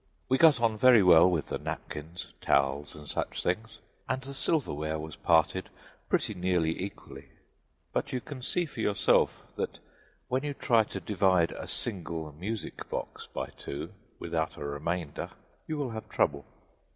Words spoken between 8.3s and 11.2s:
see for yourself that when you try to